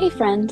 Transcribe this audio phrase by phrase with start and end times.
[0.00, 0.48] Hey, friend.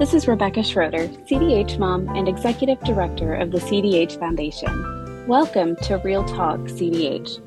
[0.00, 5.24] This is Rebecca Schroeder, CDH mom and executive director of the CDH Foundation.
[5.28, 7.40] Welcome to Real Talk CDH.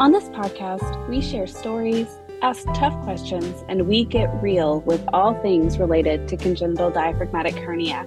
[0.00, 2.08] On this podcast, we share stories,
[2.42, 8.04] ask tough questions, and we get real with all things related to congenital diaphragmatic hernia.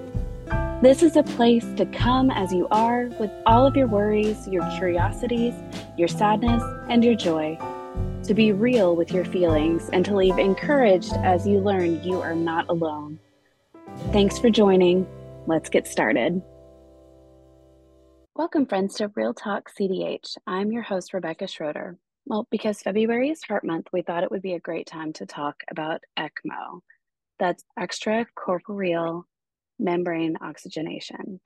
[0.82, 4.70] This is a place to come as you are with all of your worries, your
[4.72, 5.54] curiosities,
[5.96, 7.58] your sadness, and your joy
[8.32, 12.34] to be real with your feelings, and to leave encouraged as you learn you are
[12.34, 13.20] not alone.
[14.14, 15.06] Thanks for joining.
[15.48, 16.42] Let's get started.
[18.34, 20.38] Welcome, friends, to Real Talk CDH.
[20.48, 21.98] I'm your host, Rebecca Schroeder.
[22.26, 25.26] Well, because February is Heart Month, we thought it would be a great time to
[25.26, 26.80] talk about ECMO.
[27.38, 29.24] That's extracorporeal
[29.78, 31.42] membrane oxygenation.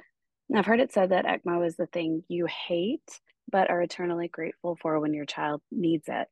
[0.56, 4.78] I've heard it said that ECMO is the thing you hate, but are eternally grateful
[4.80, 6.28] for when your child needs it.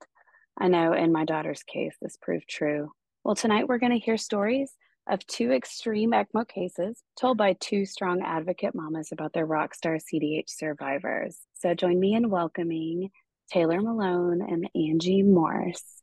[0.58, 2.92] I know in my daughter's case, this proved true.
[3.24, 4.72] Well, tonight we're going to hear stories
[5.10, 10.50] of two extreme ECMO cases told by two strong advocate mamas about their rockstar CDH
[10.50, 11.38] survivors.
[11.56, 13.10] So join me in welcoming
[13.52, 16.02] Taylor Malone and Angie Morris.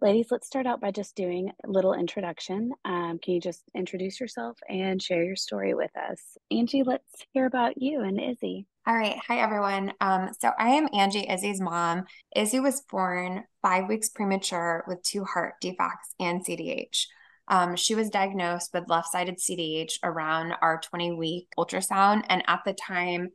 [0.00, 2.72] Ladies, let's start out by just doing a little introduction.
[2.84, 6.20] Um, can you just introduce yourself and share your story with us?
[6.50, 8.66] Angie, let's hear about you and Izzy.
[8.84, 9.16] All right.
[9.28, 9.92] Hi, everyone.
[10.00, 12.02] Um, so I am Angie, Izzy's mom.
[12.34, 17.06] Izzy was born five weeks premature with two heart defects and CDH.
[17.46, 22.24] Um, she was diagnosed with left sided CDH around our 20 week ultrasound.
[22.28, 23.28] And at the time,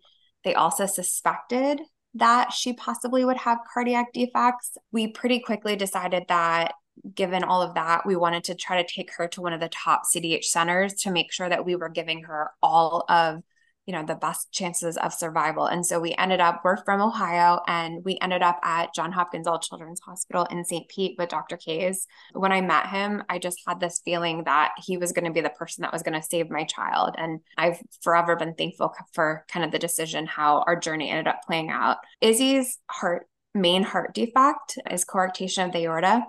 [0.44, 1.80] they also suspected
[2.16, 4.78] that she possibly would have cardiac defects.
[4.92, 6.74] We pretty quickly decided that
[7.16, 9.70] given all of that, we wanted to try to take her to one of the
[9.70, 13.44] top CDH centers to make sure that we were giving her all of
[13.88, 15.66] you know the best chances of survival.
[15.66, 19.48] And so we ended up we're from ohio and we ended up at john hopkins
[19.48, 22.06] all children's hospital in st pete with dr kays.
[22.34, 25.42] When i met him i just had this feeling that he was going to be
[25.42, 27.16] the person that was going to save my child.
[27.18, 31.42] And i've forever been thankful for kind of the decision how our journey ended up
[31.48, 31.98] playing out.
[32.22, 36.24] Izzy's heart main heart defect is coarctation of the aorta.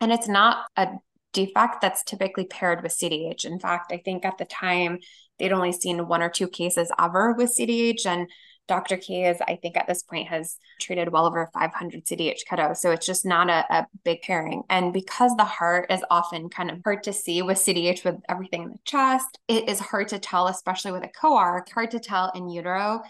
[0.00, 0.88] And it's not a
[1.32, 3.44] defect that's typically paired with CDH.
[3.44, 4.98] In fact, I think at the time
[5.38, 8.06] they'd only seen one or two cases ever with CDH.
[8.06, 8.28] And
[8.68, 8.96] Dr.
[8.96, 12.78] Kays, I think at this point has treated well over 500 CDH kiddos.
[12.78, 14.62] So it's just not a, a, big pairing.
[14.68, 18.64] And because the heart is often kind of hard to see with CDH with everything
[18.64, 22.32] in the chest, it is hard to tell, especially with a coarc, hard to tell
[22.34, 23.02] in utero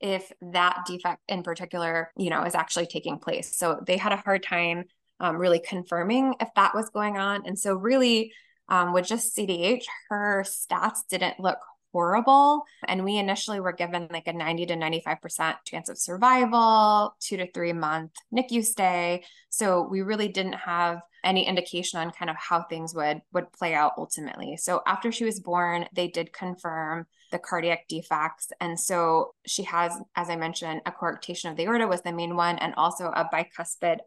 [0.00, 3.56] if that defect in particular, you know, is actually taking place.
[3.56, 4.84] So they had a hard time
[5.20, 7.42] um, really confirming if that was going on.
[7.46, 8.32] And so really
[8.70, 11.58] um, with just CDH, her stats didn't look
[11.92, 12.62] horrible.
[12.86, 17.50] And we initially were given like a 90 to 95% chance of survival, two to
[17.50, 19.24] three month NICU stay.
[19.48, 23.74] So we really didn't have any indication on kind of how things would would play
[23.74, 24.56] out ultimately.
[24.56, 28.48] So after she was born, they did confirm the cardiac defects.
[28.60, 32.36] And so she has, as I mentioned, a coarctation of the aorta was the main
[32.36, 33.98] one, and also a bicuspid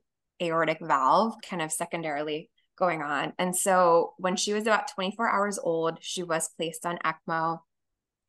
[0.41, 3.34] aortic valve kind of secondarily going on.
[3.38, 7.59] And so when she was about 24 hours old, she was placed on ECMO.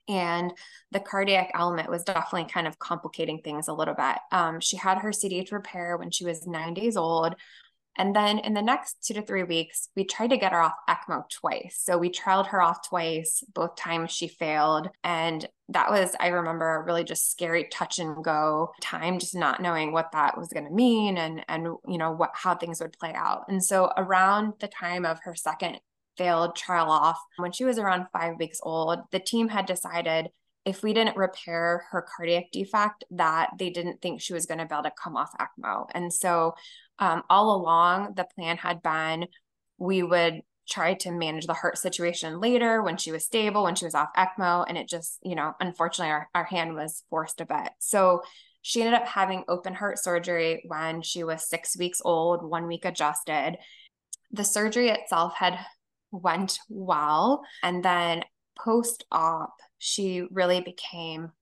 [0.07, 0.53] And
[0.93, 4.17] the cardiac element was definitely kind of complicating things a little bit.
[4.33, 7.35] Um, she had her CDH repair when she was nine days old.
[7.97, 10.75] And then in the next two to three weeks, we tried to get her off
[10.89, 11.81] ECMO twice.
[11.81, 13.43] So we trialed her off twice.
[13.55, 14.89] Both times she failed.
[15.03, 19.63] And that was, I remember, a really just scary touch and go time, just not
[19.63, 22.99] knowing what that was going to mean and, and, you know, what, how things would
[22.99, 23.45] play out.
[23.49, 25.79] And so around the time of her second
[26.17, 30.29] failed trial off, when she was around five weeks old, the team had decided
[30.65, 34.65] if we didn't repair her cardiac defect, that they didn't think she was going to
[34.65, 35.87] be able to come off ECMO.
[35.95, 36.55] And so
[36.99, 39.27] um, all along, the plan had been
[39.79, 43.85] we would try to manage the heart situation later when she was stable, when she
[43.85, 44.65] was off ECMO.
[44.67, 47.69] And it just, you know, unfortunately, our, our hand was forced a bit.
[47.81, 48.23] So
[48.63, 52.87] she ended up having open heart surgery when she was six weeks old, one week
[52.87, 53.59] adjusted.
[54.31, 55.59] The surgery itself had
[56.11, 57.43] went well.
[57.63, 58.25] And then
[58.59, 61.33] post op, she really became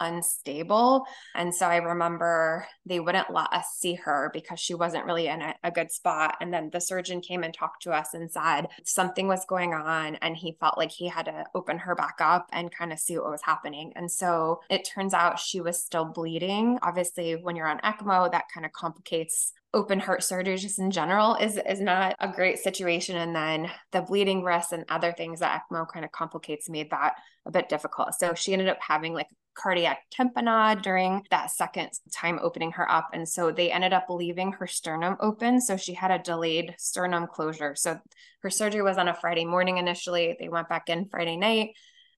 [0.00, 1.06] unstable.
[1.34, 5.42] And so I remember they wouldn't let us see her because she wasn't really in
[5.42, 6.36] a, a, good spot.
[6.40, 10.16] And then the surgeon came and talked to us and said something was going on.
[10.16, 13.18] And he felt like he had to open her back up and kind of see
[13.18, 13.92] what was happening.
[13.94, 16.78] And so it turns out she was still bleeding.
[16.82, 21.36] Obviously, when you're on ECMO, that kind of complicates open heart surgery just in general
[21.36, 25.62] is is not a great situation and then the bleeding risk and other things that
[25.70, 27.14] ECMO kind of complicates made that
[27.46, 28.14] a bit difficult.
[28.14, 33.10] So she ended up having like cardiac tamponade during that second time opening her up
[33.12, 37.26] and so they ended up leaving her sternum open so she had a delayed sternum
[37.26, 37.74] closure.
[37.76, 37.98] So
[38.42, 40.36] her surgery was on a Friday morning initially.
[40.38, 41.70] They went back in Friday night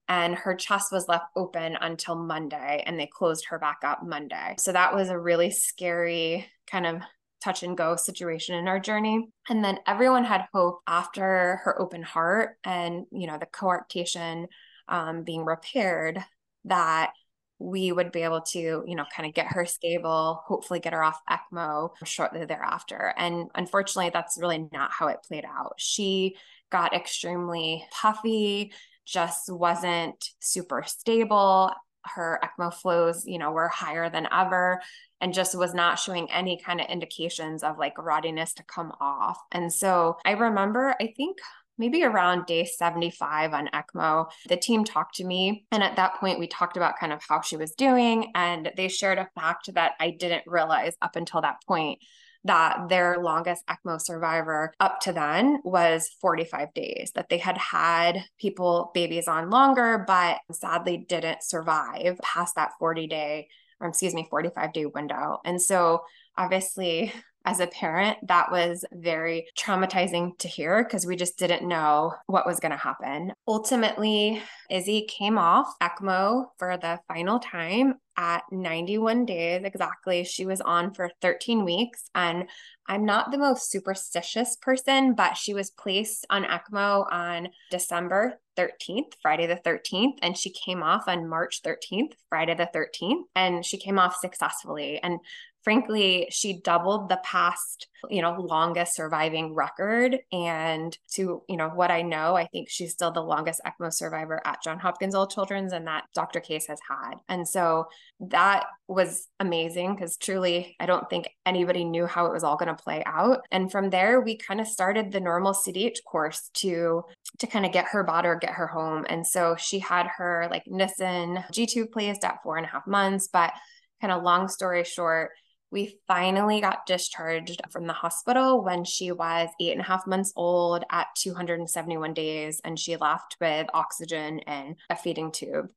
[0.07, 4.55] and her chest was left open until Monday and they closed her back up Monday.
[4.57, 7.01] So that was a really scary kind of
[7.43, 9.29] touch and go situation in our journey.
[9.49, 14.47] And then everyone had hope after her open heart and, you know, the coarctation
[14.87, 16.23] um, being repaired
[16.65, 17.11] that
[17.59, 21.03] we would be able to, you know, kind of get her stable, hopefully get her
[21.03, 23.13] off ECMO shortly thereafter.
[23.17, 25.75] And unfortunately, that's really not how it played out.
[25.77, 26.35] She
[26.71, 28.73] got extremely puffy
[29.05, 31.71] just wasn't super stable.
[32.05, 34.81] Her ECMO flows, you know, were higher than ever
[35.21, 39.39] and just was not showing any kind of indications of like readiness to come off.
[39.51, 41.37] And so I remember, I think
[41.77, 45.65] maybe around day 75 on ECMO, the team talked to me.
[45.71, 48.31] And at that point, we talked about kind of how she was doing.
[48.35, 51.99] And they shared a fact that I didn't realize up until that point
[52.45, 58.23] that their longest ECMO survivor up to then was 45 days, that they had had
[58.39, 63.47] people, babies on longer, but sadly didn't survive past that 40 day,
[63.79, 65.39] or excuse me, 45 day window.
[65.45, 66.03] And so
[66.37, 67.13] obviously,
[67.45, 72.45] as a parent, that was very traumatizing to hear because we just didn't know what
[72.45, 73.33] was going to happen.
[73.47, 80.23] Ultimately, Izzy came off ECMO for the final time at 91 days exactly.
[80.23, 82.09] She was on for 13 weeks.
[82.15, 82.47] And
[82.87, 89.13] I'm not the most superstitious person, but she was placed on ECMO on December 13th,
[89.21, 93.77] Friday the 13th, and she came off on March 13th, Friday the 13th, and she
[93.77, 95.01] came off successfully.
[95.01, 95.19] And
[95.63, 100.19] frankly, she doubled the past, you know, longest surviving record.
[100.31, 104.41] And to, you know, what I know, I think she's still the longest ECMO survivor
[104.45, 106.39] at John Hopkins All Children's and that Dr.
[106.39, 107.15] Kays has had.
[107.29, 107.87] And so
[108.19, 112.75] that was amazing because truly, I don't think anybody knew how it was all going
[112.75, 113.45] to play out.
[113.51, 117.03] And from there, we kind of started the normal CDH course to
[117.39, 119.05] to kind of get her bought or get her home.
[119.09, 123.27] And so she had her like Nissen G-tube placed at four and a half months,
[123.27, 123.53] but
[124.01, 125.31] kind of long story short,
[125.73, 130.31] we finally got discharged from the hospital when she was eight and a half months
[130.35, 135.71] old at 271 days, and she left with oxygen and a feeding tube.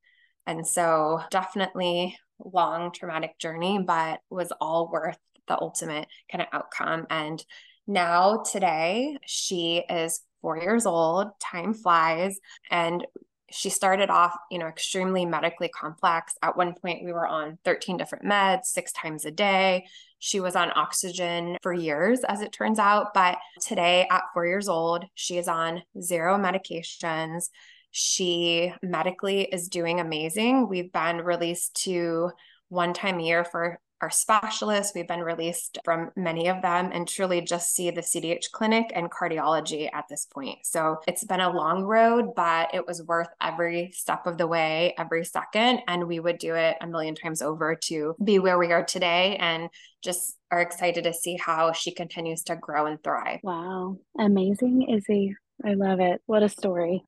[0.46, 7.06] And so, definitely long traumatic journey, but was all worth the ultimate kind of outcome.
[7.08, 7.42] And
[7.86, 11.28] now, today, she is four years old.
[11.40, 12.38] Time flies.
[12.70, 13.06] And
[13.50, 16.34] she started off, you know, extremely medically complex.
[16.42, 19.86] At one point, we were on 13 different meds, six times a day.
[20.18, 23.14] She was on oxygen for years, as it turns out.
[23.14, 27.50] But today, at four years old, she is on zero medications.
[27.92, 30.68] She medically is doing amazing.
[30.68, 32.30] We've been released to
[32.68, 34.92] one time a year for our specialists.
[34.94, 39.10] We've been released from many of them and truly just see the CDH clinic and
[39.10, 40.58] cardiology at this point.
[40.64, 44.94] So it's been a long road, but it was worth every step of the way,
[44.98, 45.80] every second.
[45.88, 49.36] And we would do it a million times over to be where we are today
[49.36, 49.68] and
[50.02, 53.40] just are excited to see how she continues to grow and thrive.
[53.42, 53.98] Wow.
[54.18, 55.34] Amazing, Izzy.
[55.64, 56.20] I love it.
[56.26, 57.02] What a story.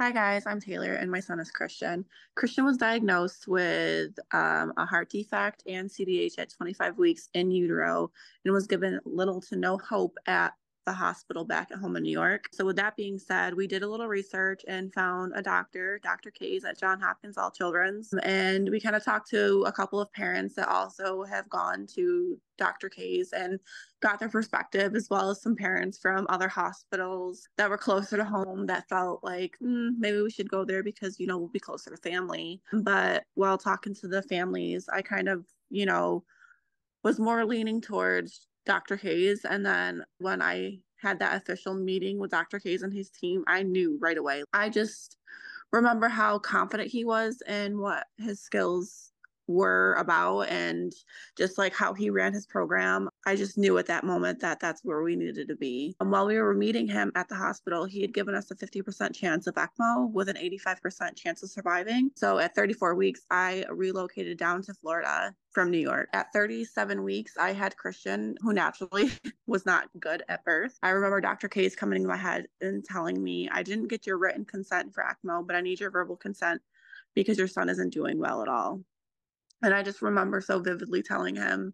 [0.00, 0.44] Hi, guys.
[0.44, 2.04] I'm Taylor, and my son is Christian.
[2.34, 8.10] Christian was diagnosed with um, a heart defect and CDH at 25 weeks in utero
[8.44, 10.52] and was given little to no hope at
[10.84, 12.48] the hospital back at home in New York.
[12.52, 16.30] So, with that being said, we did a little research and found a doctor, Dr.
[16.30, 18.12] Kays at John Hopkins All Children's.
[18.22, 22.38] And we kind of talked to a couple of parents that also have gone to
[22.58, 22.88] Dr.
[22.88, 23.58] Kays and
[24.00, 28.24] got their perspective, as well as some parents from other hospitals that were closer to
[28.24, 31.60] home that felt like mm, maybe we should go there because, you know, we'll be
[31.60, 32.60] closer to family.
[32.72, 36.24] But while talking to the families, I kind of, you know,
[37.02, 38.96] was more leaning towards Dr.
[38.96, 39.44] Kays.
[39.44, 42.58] And then when I had that official meeting with Dr.
[42.58, 44.42] Kays and his team, I knew right away.
[44.52, 45.16] I just
[45.72, 49.12] remember how confident he was in what his skills
[49.46, 50.92] were about and
[51.36, 53.10] just like how he ran his program.
[53.26, 55.96] I just knew at that moment that that's where we needed to be.
[56.00, 59.14] And while we were meeting him at the hospital, he had given us a 50%
[59.14, 62.10] chance of ECMO with an 85% chance of surviving.
[62.16, 66.08] So at 34 weeks, I relocated down to Florida from New York.
[66.12, 69.10] At 37 weeks, I had Christian, who naturally
[69.46, 70.78] was not good at birth.
[70.82, 71.48] I remember Dr.
[71.48, 75.04] Kays coming into my head and telling me, I didn't get your written consent for
[75.04, 76.60] ECMO, but I need your verbal consent
[77.14, 78.80] because your son isn't doing well at all.
[79.62, 81.72] And I just remember so vividly telling him,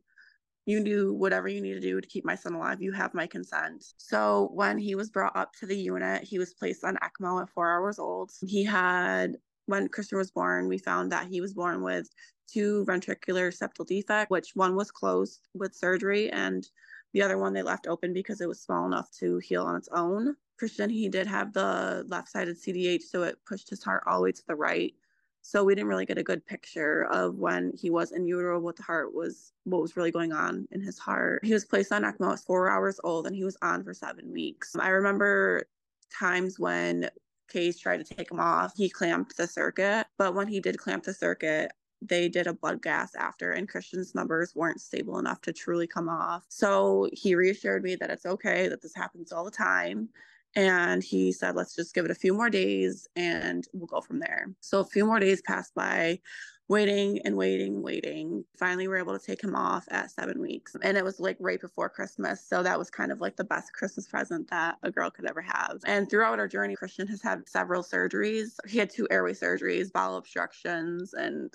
[0.67, 2.83] you do whatever you need to do to keep my son alive.
[2.83, 3.85] You have my consent.
[3.97, 7.50] So when he was brought up to the unit, he was placed on ECMO at
[7.50, 8.31] four hours old.
[8.47, 9.37] He had,
[9.67, 12.09] when Christian was born, we found that he was born with
[12.47, 16.69] two ventricular septal defect, which one was closed with surgery and
[17.12, 19.88] the other one they left open because it was small enough to heal on its
[19.93, 20.37] own.
[20.59, 24.25] Christian, he did have the left sided CDH, so it pushed his heart all the
[24.25, 24.95] way to the right.
[25.42, 28.76] So we didn't really get a good picture of when he was in utero, what
[28.76, 31.44] the heart was, what was really going on in his heart.
[31.44, 34.32] He was placed on ECMO at four hours old and he was on for seven
[34.32, 34.76] weeks.
[34.78, 35.64] I remember
[36.12, 37.11] times when
[37.49, 40.06] Kays tried to take him off, he clamped the circuit.
[40.18, 44.14] But when he did clamp the circuit, they did a blood gas after, and Christian's
[44.14, 46.44] numbers weren't stable enough to truly come off.
[46.49, 50.09] So he reassured me that it's okay, that this happens all the time.
[50.57, 54.19] And he said, let's just give it a few more days and we'll go from
[54.19, 54.49] there.
[54.61, 56.21] So a few more days passed by,
[56.69, 58.45] waiting and waiting, waiting.
[58.57, 60.76] Finally, we were able to take him off at seven weeks.
[60.83, 62.45] And it was like right before Christmas.
[62.47, 65.40] So that was kind of like the best Christmas present that a girl could ever
[65.40, 65.78] have.
[65.85, 68.54] And throughout our journey, Christian has had several surgeries.
[68.69, 71.52] He had two airway surgeries, bowel obstructions, and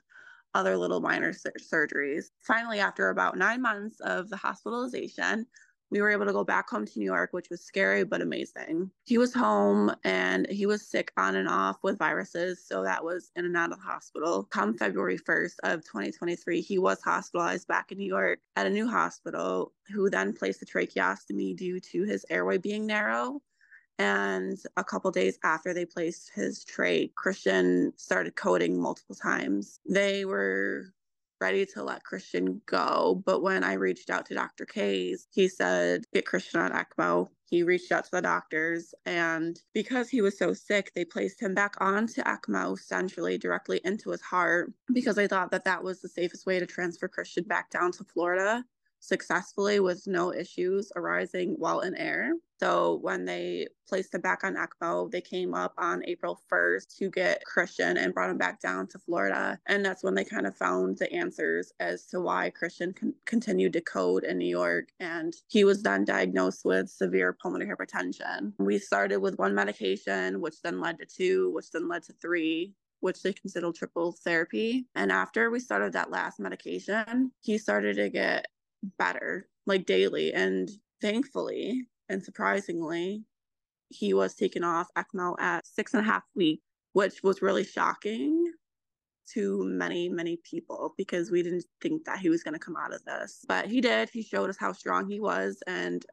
[0.54, 2.26] other little minor sur- surgeries.
[2.42, 5.46] Finally, after about nine months of the hospitalization,
[5.92, 8.90] we were able to go back home to New York, which was scary but amazing.
[9.06, 13.32] He was home and he was sick on and off with viruses, so that was
[13.36, 14.44] in and out of the hospital.
[14.46, 18.88] Come February 1st of 2023, he was hospitalized back in New York at a new
[18.88, 23.42] hospital, who then placed a tracheostomy due to his airway being narrow.
[23.98, 29.80] And a couple days after they placed his trach, Christian started coding multiple times.
[29.88, 30.94] They were
[31.42, 33.22] ready to let Christian go.
[33.26, 34.66] But when I reached out to Dr.
[34.66, 37.30] Kays, he said, get Christian on ECMO.
[37.48, 41.54] He reached out to the doctors, and because he was so sick, they placed him
[41.54, 46.10] back onto ECMO, centrally, directly into his heart, because they thought that that was the
[46.10, 48.66] safest way to transfer Christian back down to Florida
[49.00, 52.34] successfully with no issues arising while in air.
[52.60, 57.10] So when they placed him back on ECMO, they came up on April 1st to
[57.10, 59.60] get Christian and brought him back down to Florida.
[59.68, 63.74] And that's when they kind of found the answers as to why Christian con- continued
[63.74, 64.90] to code in New York.
[65.00, 68.54] And he was then diagnosed with severe pulmonary hypertension.
[68.58, 72.74] We started with one medication, which then led to two, which then led to three,
[73.02, 74.88] which they consider triple therapy.
[74.96, 78.48] And after we started that last medication, he started to get
[78.98, 80.34] better, like daily.
[80.34, 80.70] And
[81.02, 83.24] thankfully and surprisingly,
[83.90, 86.64] he was taken off ECMO at six and a half weeks,
[86.94, 88.52] which was really shocking
[89.34, 92.94] to many, many people because we didn't think that he was going to come out
[92.94, 93.44] of this.
[93.48, 94.10] But he did.
[94.10, 96.06] He showed us how strong he was and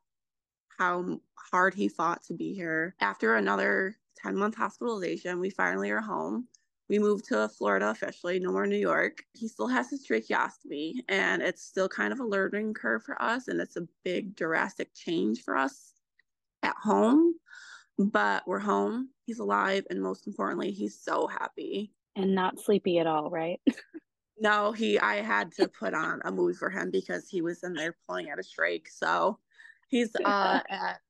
[0.79, 2.95] how hard he fought to be here.
[3.01, 6.49] After another 10 month hospitalization, we finally are home
[6.93, 9.25] we moved to Florida officially, no more New York.
[9.33, 13.49] He still has his tracheostomy, and it's still kind of a learning curve for us,
[13.49, 15.95] and it's a big drastic change for us
[16.63, 17.37] at home.
[17.99, 19.09] But we're home.
[19.25, 23.59] He's alive, and most importantly, he's so happy and not sleepy at all, right?
[24.39, 24.99] no, he.
[24.99, 28.29] I had to put on a movie for him because he was in there pulling
[28.29, 28.87] at a strike.
[28.93, 29.39] So
[29.89, 31.01] he's uh, at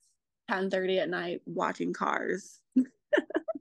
[0.49, 2.61] ten thirty at night watching Cars.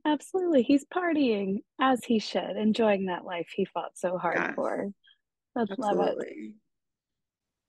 [0.05, 0.63] Absolutely.
[0.63, 4.51] He's partying as he should, enjoying that life he fought so hard yes.
[4.55, 4.89] for.
[5.55, 6.53] That's love it.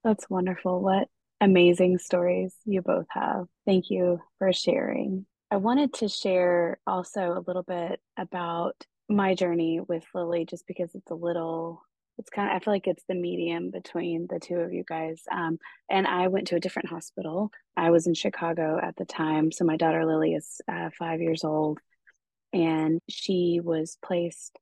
[0.05, 0.81] That's wonderful.
[0.81, 1.09] What
[1.41, 3.47] amazing stories you both have.
[3.67, 5.27] Thank you for sharing.
[5.51, 8.75] I wanted to share also a little bit about
[9.09, 11.83] my journey with Lily just because it's a little
[12.19, 15.23] it's kind of i feel like it's the medium between the two of you guys
[15.31, 15.59] um,
[15.91, 19.65] and i went to a different hospital i was in chicago at the time so
[19.65, 21.79] my daughter lily is uh, five years old
[22.53, 24.59] and she was placed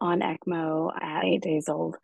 [0.00, 1.96] on ECMO at eight days old.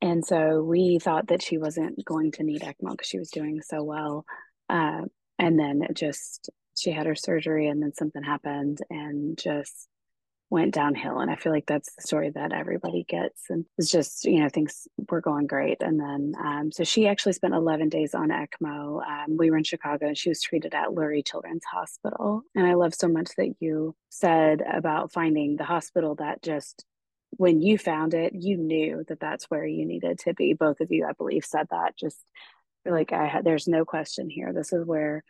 [0.00, 3.60] And so we thought that she wasn't going to need ECMO because she was doing
[3.62, 4.24] so well.
[4.68, 5.02] Uh,
[5.38, 9.88] and then it just, she had her surgery and then something happened and just
[10.52, 11.18] went downhill.
[11.18, 13.48] And I feel like that's the story that everybody gets.
[13.48, 15.78] And it's just, you know, things were going great.
[15.80, 19.02] And then, um, so she actually spent 11 days on ECMO.
[19.02, 22.42] Um, we were in Chicago and she was treated at Lurie Children's Hospital.
[22.54, 26.84] And I love so much that you said about finding the hospital that just,
[27.38, 30.52] when you found it, you knew that that's where you needed to be.
[30.52, 31.96] Both of you, I believe, said that.
[31.96, 32.22] Just
[32.84, 34.52] like I had, there's no question here.
[34.52, 35.24] This is where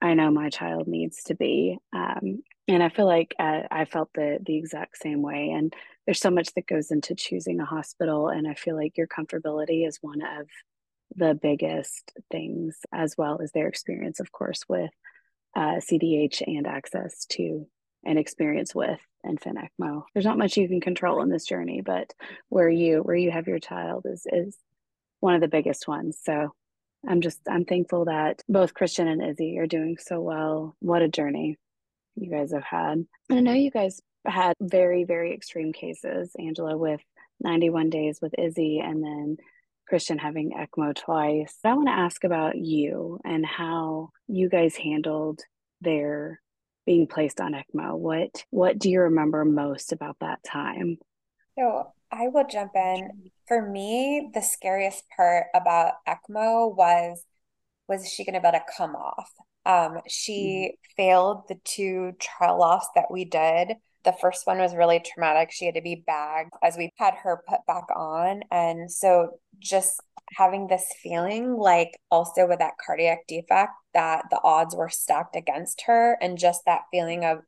[0.00, 1.78] I know my child needs to be.
[1.92, 5.50] Um, and I feel like uh, I felt the the exact same way.
[5.50, 5.74] And
[6.06, 9.86] there's so much that goes into choosing a hospital, and I feel like your comfortability
[9.86, 10.46] is one of
[11.16, 14.90] the biggest things, as well as their experience, of course, with
[15.56, 17.66] uh, CDH and access to
[18.04, 20.04] and experience with infant ECMO.
[20.14, 22.12] There's not much you can control in this journey, but
[22.48, 24.56] where you where you have your child is is
[25.20, 26.18] one of the biggest ones.
[26.22, 26.52] So
[27.06, 30.76] I'm just, I'm thankful that both Christian and Izzy are doing so well.
[30.80, 31.56] What a journey
[32.16, 33.04] you guys have had.
[33.28, 37.00] And I know you guys had very, very extreme cases, Angela, with
[37.40, 39.36] 91 days with Izzy and then
[39.88, 41.56] Christian having ECMO twice.
[41.64, 45.40] I want to ask about you and how you guys handled
[45.80, 46.40] their
[46.84, 47.96] being placed on ECMO.
[47.96, 50.98] What what do you remember most about that time?
[51.58, 53.30] So I will jump in.
[53.46, 57.24] For me, the scariest part about ECMO was
[57.88, 59.30] was she going to be able to come off?
[59.64, 61.02] Um, she mm-hmm.
[61.02, 63.76] failed the two trial offs that we did.
[64.04, 65.50] The first one was really traumatic.
[65.50, 68.42] She had to be bagged as we had her put back on.
[68.50, 70.00] And so just
[70.36, 75.82] having this feeling like also with that cardiac defect that the odds were stacked against
[75.86, 77.38] her and just that feeling of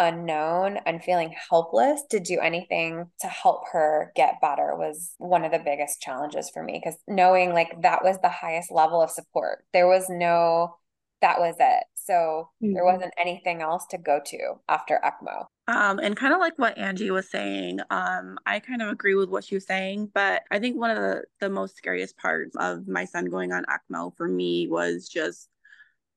[0.00, 5.52] unknown and feeling helpless to do anything to help her get better was one of
[5.52, 9.64] the biggest challenges for me because knowing like that was the highest level of support.
[9.72, 10.76] There was no
[11.20, 11.84] that was it.
[11.94, 12.72] So mm-hmm.
[12.72, 15.44] there wasn't anything else to go to after ecmo.
[15.68, 19.28] Um, and kind of like what Angie was saying, um, I kind of agree with
[19.28, 22.88] what she was saying, but I think one of the, the most scariest parts of
[22.88, 25.48] my son going on ECMO for me was just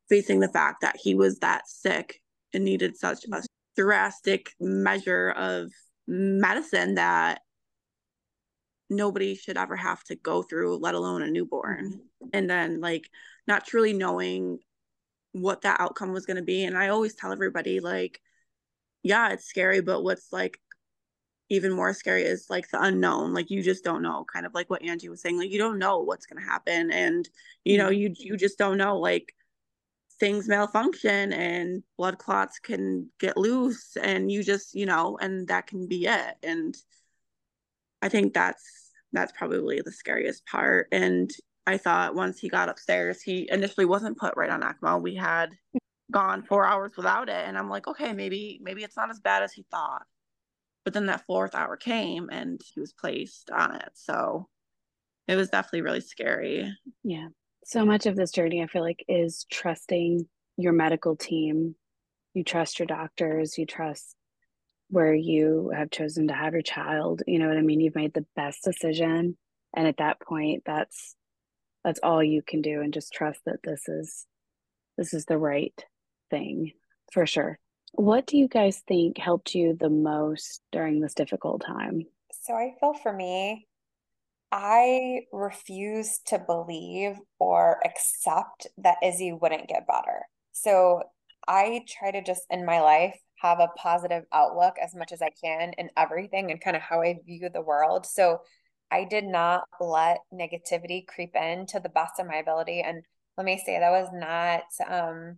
[0.09, 2.21] facing the fact that he was that sick
[2.53, 3.29] and needed such a
[3.75, 5.71] drastic measure of
[6.07, 7.41] medicine that
[8.89, 12.01] nobody should ever have to go through, let alone a newborn.
[12.33, 13.09] And then, like,
[13.47, 14.59] not truly knowing
[15.31, 16.63] what that outcome was going to be.
[16.63, 18.21] And I always tell everybody, like,
[19.01, 20.59] yeah, it's scary, but what's like
[21.49, 23.33] even more scary is like the unknown.
[23.33, 25.79] Like, you just don't know, kind of like what Angie was saying, like, you don't
[25.79, 26.91] know what's going to happen.
[26.91, 27.27] And,
[27.65, 27.93] you know, mm-hmm.
[27.99, 29.33] you, you just don't know, like,
[30.23, 35.67] things malfunction and blood clots can get loose and you just you know and that
[35.67, 36.35] can be it.
[36.41, 36.73] And
[38.01, 40.87] i think that's that's probably the scariest part.
[40.93, 41.29] And
[41.67, 45.49] i thought once he got upstairs he initially wasn't put right on ecmo we had
[46.09, 47.45] gone four hours without it.
[47.45, 50.03] And i'm like okay maybe maybe it's not as bad as he thought.
[50.85, 53.89] But then that fourth hour came and he was placed on it.
[53.95, 54.47] So
[55.27, 56.73] it was definitely really scary.
[57.03, 57.27] Yeah
[57.65, 60.27] so much of this journey, I feel like, is trusting
[60.57, 61.75] your medical team.
[62.33, 64.15] You trust your doctors, you trust
[64.89, 67.23] where you have chosen to have your child.
[67.25, 67.79] You know what I mean?
[67.79, 69.37] You've made the best decision.
[69.75, 71.15] And at that point, that's
[71.83, 74.25] that's all you can do and just trust that this is
[74.97, 75.83] this is the right
[76.29, 76.71] thing
[77.11, 77.59] for sure.
[77.93, 82.05] What do you guys think helped you the most during this difficult time?
[82.31, 83.67] So I feel for me,
[84.55, 90.21] I refuse to believe or accept that Izzy wouldn't get better.
[90.51, 91.01] So
[91.47, 95.31] I try to just in my life have a positive outlook as much as I
[95.43, 98.05] can in everything and kind of how I view the world.
[98.05, 98.41] So
[98.91, 102.81] I did not let negativity creep in to the best of my ability.
[102.81, 103.03] And
[103.37, 105.37] let me say that was not um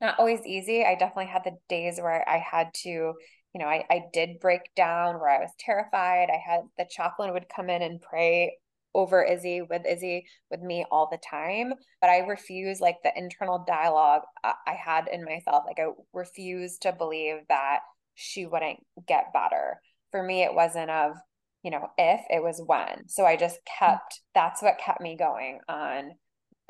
[0.00, 0.84] not always easy.
[0.84, 3.14] I definitely had the days where I had to
[3.58, 6.28] you know, I, I did break down where I was terrified.
[6.30, 8.56] I had the chaplain would come in and pray
[8.94, 13.64] over Izzy with Izzy with me all the time, but I refuse like the internal
[13.66, 15.64] dialogue I had in myself.
[15.66, 17.80] Like I refused to believe that
[18.14, 19.80] she wouldn't get better.
[20.12, 21.16] For me, it wasn't of,
[21.64, 23.08] you know, if it was when.
[23.08, 26.12] So I just kept, that's what kept me going on.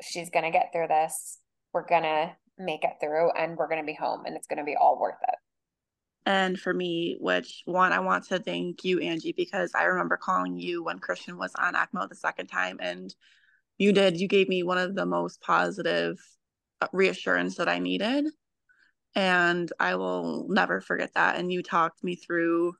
[0.01, 1.37] She's going to get through this.
[1.71, 4.57] We're going to make it through and we're going to be home and it's going
[4.57, 5.35] to be all worth it
[6.29, 10.59] and for me, which one I want to thank you, Angie, because I remember calling
[10.59, 13.13] you when Christian was on ECMO the second time, and
[13.79, 14.21] you did.
[14.21, 16.19] You gave me one of the most positive
[16.81, 18.27] uh, reassurance that I needed,
[19.15, 21.37] and I will never forget that.
[21.37, 22.75] And you talked me through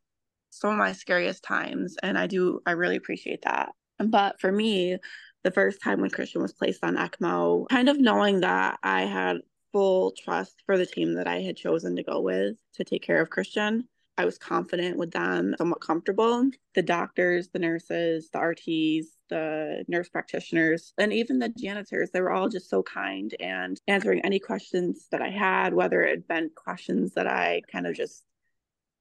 [0.52, 2.60] some of my scariest times, and I do.
[2.68, 3.72] I really appreciate that.
[3.98, 4.98] But for me,
[5.44, 9.38] the first time when Christian was placed on ECMO, kind of knowing that I had
[9.72, 13.22] full trust for the team that I had chosen to go with to take care
[13.22, 13.88] of Christian.
[14.18, 16.50] I was confident with them, somewhat comfortable.
[16.76, 22.34] The doctors, the nurses, the RTs, the nurse practitioners, and even the janitors, they were
[22.34, 26.52] all just so kind and answering any questions that I had, whether it had been
[26.54, 28.26] questions that I kind of just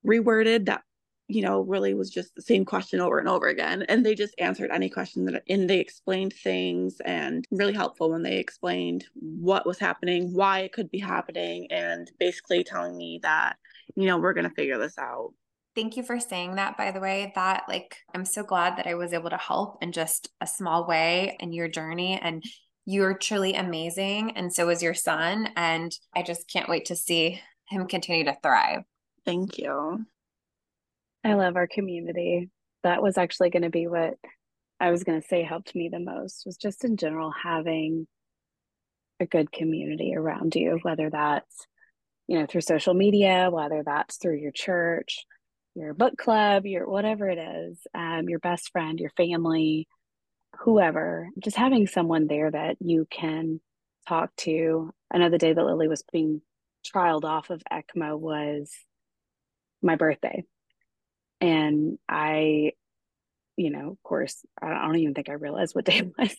[0.06, 0.82] reworded that
[1.28, 3.82] you know, really was just the same question over and over again.
[3.82, 8.22] And they just answered any question that, and they explained things and really helpful when
[8.22, 13.56] they explained what was happening, why it could be happening, and basically telling me that,
[13.94, 15.34] you know, we're going to figure this out.
[15.74, 17.30] Thank you for saying that, by the way.
[17.34, 20.88] That, like, I'm so glad that I was able to help in just a small
[20.88, 22.18] way in your journey.
[22.20, 22.42] And
[22.86, 24.32] you're truly amazing.
[24.34, 25.50] And so is your son.
[25.56, 28.84] And I just can't wait to see him continue to thrive.
[29.26, 30.06] Thank you.
[31.24, 32.50] I love our community.
[32.82, 34.14] That was actually going to be what
[34.80, 38.06] I was going to say helped me the most was just in general having
[39.20, 41.66] a good community around you, whether that's,
[42.28, 45.24] you know, through social media, whether that's through your church,
[45.74, 49.88] your book club, your whatever it is, um, your best friend, your family,
[50.60, 53.60] whoever, just having someone there that you can
[54.08, 54.92] talk to.
[55.10, 56.42] I know the day that Lily was being
[56.86, 58.72] trialed off of ECMO was
[59.82, 60.44] my birthday.
[61.40, 62.72] And I,
[63.56, 66.36] you know, of course, I don't even think I realized what day it was.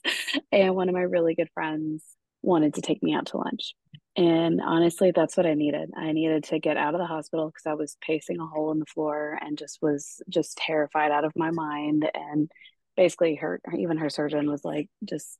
[0.51, 2.03] and one of my really good friends
[2.41, 3.73] wanted to take me out to lunch.
[4.15, 5.91] And honestly, that's what I needed.
[5.95, 8.79] I needed to get out of the hospital because I was pacing a hole in
[8.79, 12.09] the floor and just was just terrified out of my mind.
[12.13, 12.49] And
[12.97, 15.37] basically, her even her surgeon was like, just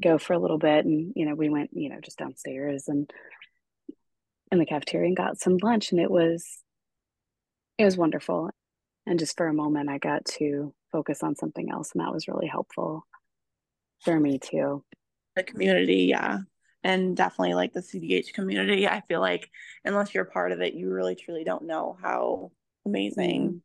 [0.00, 0.84] go for a little bit.
[0.84, 3.10] And, you know, we went, you know, just downstairs and
[4.52, 5.92] in the cafeteria and got some lunch.
[5.92, 6.46] And it was,
[7.78, 8.50] it was wonderful.
[9.06, 11.92] And just for a moment, I got to focus on something else.
[11.94, 13.06] And that was really helpful
[14.02, 14.82] for me too
[15.36, 16.38] the community, yeah.
[16.82, 18.88] And definitely like the CDH community.
[18.88, 19.50] I feel like
[19.84, 22.50] unless you're part of it, you really truly don't know how
[22.84, 23.56] amazing mm-hmm.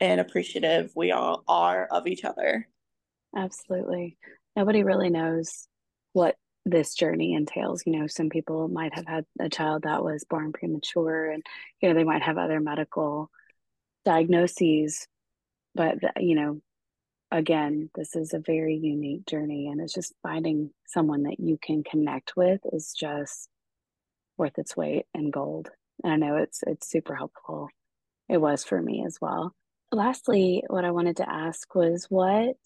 [0.00, 2.68] and appreciative we all are of each other.
[3.34, 4.18] Absolutely.
[4.56, 5.68] Nobody really knows
[6.12, 7.84] what this journey entails.
[7.86, 11.42] You know, some people might have had a child that was born premature and,
[11.80, 13.30] you know, they might have other medical
[14.04, 15.06] diagnoses,
[15.74, 16.60] but, you know,
[17.30, 21.82] again, this is a very unique journey, and it's just finding someone that you can
[21.82, 23.48] connect with is just
[24.36, 25.70] worth its weight in gold.
[26.04, 27.68] And I know it's it's super helpful.
[28.28, 29.54] It was for me as well.
[29.92, 32.56] Lastly, what I wanted to ask was what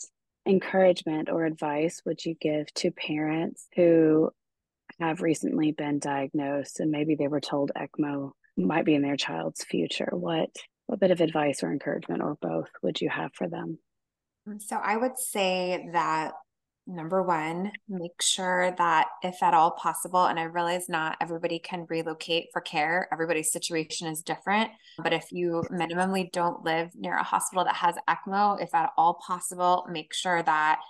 [0.51, 4.31] encouragement or advice would you give to parents who
[4.99, 9.65] have recently been diagnosed and maybe they were told ECMO might be in their child's
[9.65, 10.11] future?
[10.13, 10.51] What
[10.87, 13.79] what bit of advice or encouragement or both would you have for them?
[14.59, 16.33] So I would say that
[16.87, 21.87] number one, make sure that if at all possible, and I realize not everybody can
[21.89, 24.71] relocate for care, everybody's situation is different.
[24.99, 29.21] But if you minimally don't live near a hospital that has ECMO, if at all
[29.27, 30.81] possible, make sure that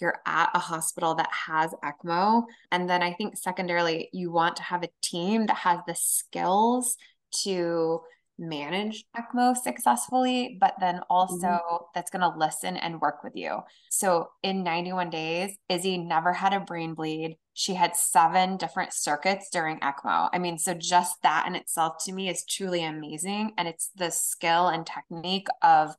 [0.00, 2.44] you're at a hospital that has ECMO.
[2.72, 6.96] And then I think secondarily, you want to have a team that has the skills
[7.42, 8.00] to
[8.40, 11.84] manage ECMO successfully, but then also mm-hmm.
[11.94, 13.58] that's going to listen and work with you.
[13.90, 17.36] So in 91 days, Izzy never had a brain bleed.
[17.52, 20.30] She had seven different circuits during ECMO.
[20.32, 23.52] I mean, so just that in itself to me is truly amazing.
[23.58, 25.94] And it's the skill and technique of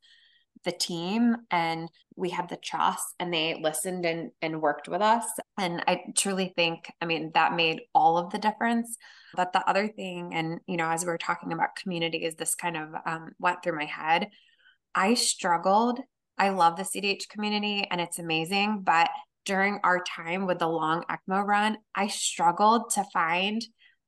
[0.64, 5.26] the team and we had the trust and they listened and, and worked with us.
[5.58, 8.98] And I truly think, I mean, that made all of the difference.
[9.36, 12.56] But the other thing, and you know, as we are talking about community, is this
[12.56, 14.30] kind of um, went through my head.
[14.94, 16.00] I struggled.
[16.38, 19.10] I love the CDH community and it's amazing, but
[19.46, 23.64] during our time with the long ECMO run, I struggled to find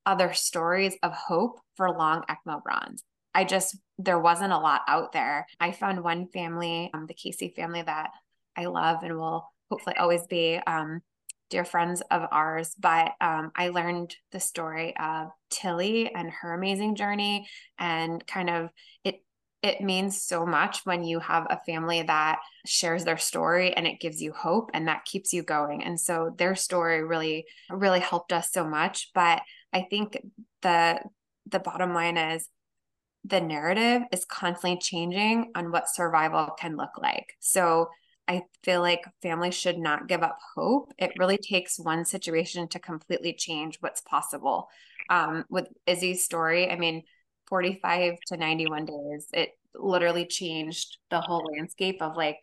[0.05, 3.03] other stories of hope for long ECMO runs.
[3.33, 5.47] I just, there wasn't a lot out there.
[5.59, 8.11] I found one family, um, the Casey family that
[8.55, 10.59] I love and will hopefully always be.
[10.67, 11.01] Um,
[11.49, 16.95] dear friends of ours, but um, I learned the story of Tilly and her amazing
[16.95, 18.69] journey, and kind of
[19.03, 19.23] it.
[19.61, 24.01] It means so much when you have a family that shares their story and it
[24.01, 25.83] gives you hope and that keeps you going.
[25.83, 29.11] And so their story really, really helped us so much.
[29.13, 29.41] But
[29.71, 30.17] I think
[30.63, 30.99] the
[31.49, 32.49] the bottom line is
[33.25, 37.35] the narrative is constantly changing on what survival can look like.
[37.39, 37.89] So
[38.27, 40.93] I feel like families should not give up hope.
[40.97, 44.69] It really takes one situation to completely change what's possible.
[45.09, 47.03] Um, with Izzy's story, I mean,
[47.47, 52.39] 45 to 91 days, it literally changed the whole landscape of like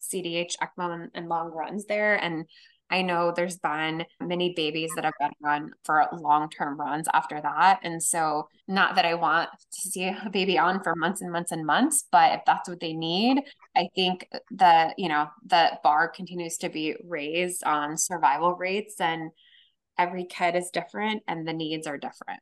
[0.00, 2.16] CDH, ECMO, and, and long runs there.
[2.16, 2.46] And
[2.90, 7.40] I know there's been many babies that have been run for long term runs after
[7.40, 7.80] that.
[7.82, 11.52] And so, not that I want to see a baby on for months and months
[11.52, 13.42] and months, but if that's what they need,
[13.76, 19.30] I think the, you know, the bar continues to be raised on survival rates and
[19.98, 22.40] every kid is different and the needs are different.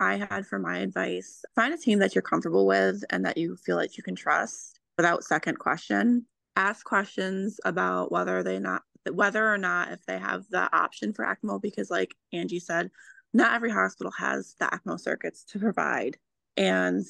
[0.00, 3.56] I had for my advice find a team that you're comfortable with and that you
[3.56, 6.26] feel like you can trust without second question.
[6.56, 11.24] Ask questions about whether they not whether or not if they have the option for
[11.24, 12.90] ECMO, because like Angie said,
[13.34, 16.18] not every hospital has the ECMO circuits to provide.
[16.56, 17.04] And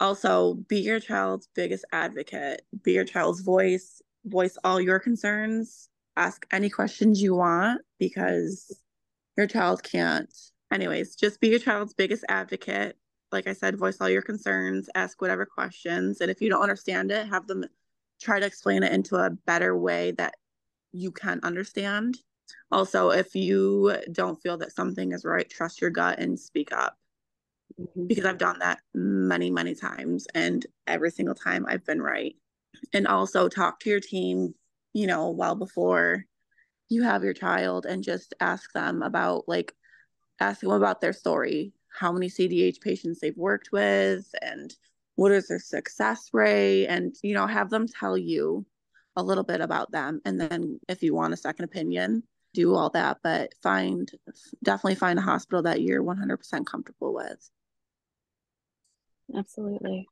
[0.00, 6.46] also be your child's biggest advocate, be your child's voice, voice all your concerns, ask
[6.52, 8.78] any questions you want because
[9.36, 10.32] your child can't.
[10.72, 12.96] Anyways, just be your child's biggest advocate.
[13.32, 16.20] Like I said, voice all your concerns, ask whatever questions.
[16.20, 17.64] And if you don't understand it, have them
[18.20, 20.34] try to explain it into a better way that
[20.92, 22.18] you can understand
[22.70, 26.96] Also, if you don't feel that something is right, trust your gut and speak up.
[27.80, 28.06] Mm-hmm.
[28.06, 32.36] Because I've done that many, many times, and every single time I've been right.
[32.92, 34.54] And also talk to your team,
[34.92, 36.24] you know, well before
[36.88, 39.72] you have your child and just ask them about like
[40.40, 44.74] ask them about their story, how many CDH patients they've worked with and
[45.16, 48.66] what is their success rate and you know have them tell you
[49.16, 50.20] a little bit about them.
[50.24, 52.22] And then if you want a second opinion
[52.54, 54.10] do all that but find
[54.64, 57.50] definitely find a hospital that you're 100% comfortable with.
[59.36, 60.08] Absolutely.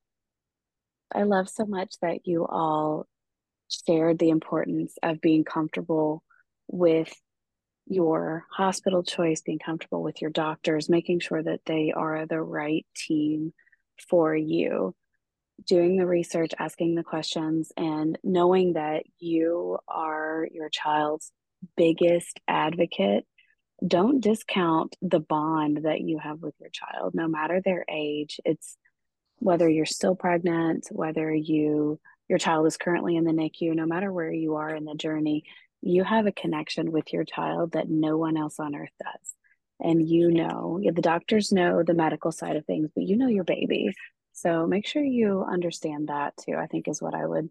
[1.15, 3.07] I love so much that you all
[3.87, 6.23] shared the importance of being comfortable
[6.69, 7.13] with
[7.87, 12.87] your hospital choice being comfortable with your doctors making sure that they are the right
[12.95, 13.53] team
[14.09, 14.95] for you
[15.67, 21.33] doing the research, asking the questions, and knowing that you are your child's
[21.77, 23.27] biggest advocate.
[23.87, 28.41] Don't discount the bond that you have with your child, no matter their age.
[28.45, 28.77] It's
[29.39, 34.11] whether you're still pregnant, whether you your child is currently in the NICU, no matter
[34.11, 35.45] where you are in the journey,
[35.83, 39.35] you have a connection with your child that no one else on earth does.
[39.81, 43.45] And you know, the doctors know the medical side of things, but you know your
[43.45, 43.93] baby.
[44.45, 47.51] So make sure you understand that too, I think is what I would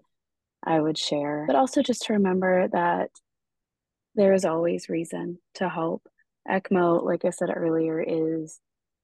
[0.63, 1.43] I would share.
[1.47, 3.09] But also just to remember that
[4.15, 6.07] there is always reason to hope.
[6.47, 8.59] ECMO, like I said earlier, is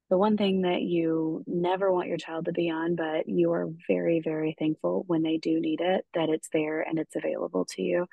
[0.09, 3.69] the one thing that you never want your child to be on, but you are
[3.87, 7.81] very, very thankful when they do need it, that it's there and it's available to
[7.81, 8.07] you.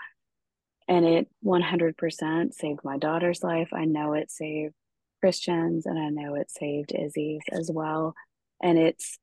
[0.89, 3.69] And it 100% saved my daughter's life.
[3.73, 4.75] I know it saved
[5.21, 8.15] Christian's and I know it saved Izzy's as well.
[8.63, 9.19] And it's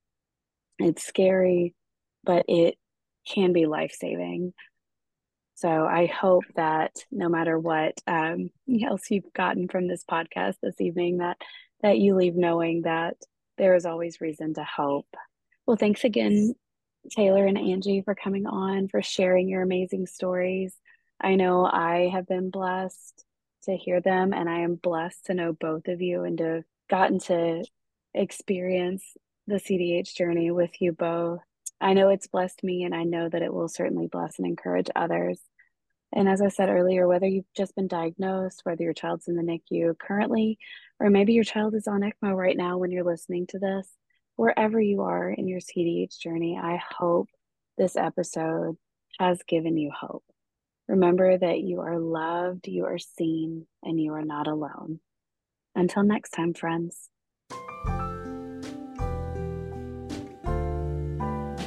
[0.78, 1.74] it's scary,
[2.24, 2.76] but it
[3.26, 4.52] can be life saving.
[5.56, 8.50] So I hope that no matter what um,
[8.82, 11.36] else you've gotten from this podcast this evening, that
[11.82, 13.16] that you leave knowing that
[13.58, 15.06] there is always reason to hope.
[15.66, 16.54] Well, thanks again,
[17.10, 20.74] Taylor and Angie, for coming on, for sharing your amazing stories.
[21.20, 23.24] I know I have been blessed
[23.64, 26.64] to hear them, and I am blessed to know both of you and to have
[26.90, 27.64] gotten to
[28.12, 29.04] experience
[29.46, 31.40] the CDH journey with you both.
[31.80, 34.88] I know it's blessed me, and I know that it will certainly bless and encourage
[34.96, 35.40] others.
[36.12, 39.42] And as I said earlier, whether you've just been diagnosed, whether your child's in the
[39.42, 40.58] NICU currently,
[41.00, 43.88] or maybe your child is on ECMO right now when you're listening to this,
[44.36, 47.28] wherever you are in your CDH journey, I hope
[47.76, 48.76] this episode
[49.18, 50.24] has given you hope.
[50.88, 55.00] Remember that you are loved, you are seen, and you are not alone.
[55.74, 57.08] Until next time, friends.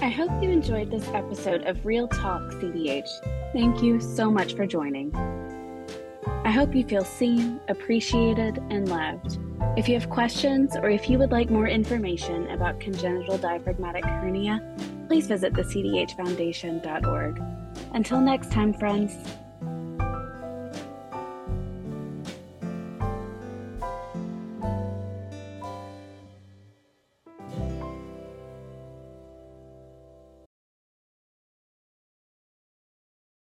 [0.08, 3.10] I hope you enjoyed this episode of Real Talk CDH.
[3.52, 5.14] Thank you so much for joining.
[6.46, 9.38] I hope you feel seen, appreciated, and loved.
[9.76, 14.62] If you have questions or if you would like more information about congenital diaphragmatic hernia,
[15.10, 17.42] please visit the cdhfoundation.org.
[17.94, 19.14] Until next time, friends.